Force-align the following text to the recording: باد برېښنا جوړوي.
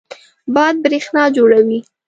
باد 0.53 0.75
برېښنا 0.83 1.23
جوړوي. 1.35 1.79